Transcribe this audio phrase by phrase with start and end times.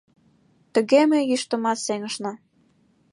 [0.73, 2.33] Тыге ме йӱштымат сеҥышна.